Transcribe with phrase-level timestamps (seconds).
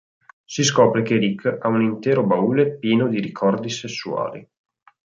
[0.43, 4.43] Si scopre che Rick ha un intero baule pieno di ricordi sessuali.